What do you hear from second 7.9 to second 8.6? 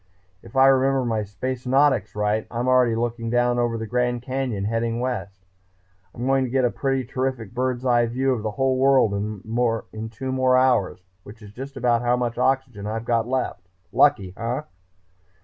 view of the